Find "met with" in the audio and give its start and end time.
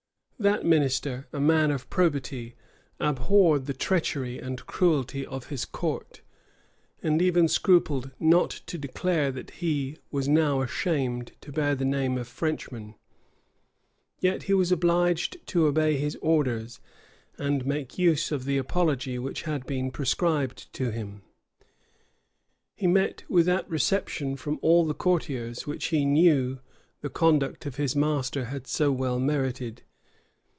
22.87-23.45